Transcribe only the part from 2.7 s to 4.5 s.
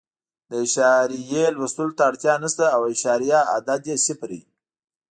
او اعشاریه عدد یې صفر وي.